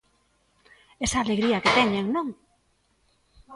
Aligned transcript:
Esa 1.05 1.17
alegría 1.21 1.61
que 1.63 1.73
teñen, 1.77 2.05
non? 2.15 2.27